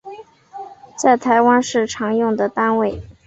[0.95, 3.03] 在台湾是常用的单位